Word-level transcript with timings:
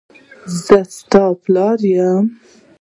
زه 0.63 0.77
ستا 0.97 1.23
پلار 1.43 1.79
یم. 1.93 2.25